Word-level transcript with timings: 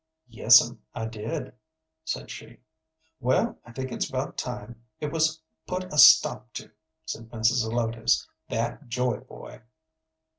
"Yes'm, 0.29 0.79
I 0.95 1.05
did," 1.05 1.53
said 2.05 2.31
she. 2.31 2.57
"Well, 3.19 3.59
I 3.63 3.71
think 3.71 3.91
it's 3.91 4.09
about 4.09 4.35
time 4.35 4.81
it 4.99 5.11
was 5.11 5.39
put 5.67 5.93
a 5.93 5.99
stop 5.99 6.51
to," 6.53 6.71
said 7.05 7.29
Mrs. 7.29 7.67
Zelotes. 7.69 8.27
"That 8.49 8.87
Joy 8.87 9.17
boy!" 9.19 9.61